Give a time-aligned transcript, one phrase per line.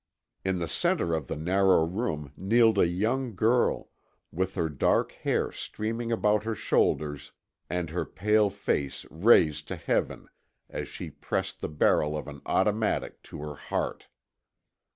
[0.43, 3.91] In the center of the narrow room kneeled a young girl,
[4.31, 7.33] with her dark hair streaming about her shoulders
[7.69, 10.27] and her pale face raised to heaven
[10.67, 14.07] as she pressed the barrel of an automatic to her heart.